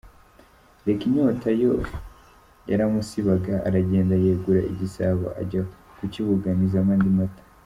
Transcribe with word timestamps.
Reka 0.85 1.03
inyota 1.09 1.49
yo, 1.61 1.73
yaramusibaga! 2.69 3.53
Aragenda 3.67 4.13
yegura 4.23 4.61
igisabo 4.71 5.25
ajya 5.41 5.61
kukibuganizamo 5.97 6.91
andi 6.95 7.11
mata. 7.17 7.43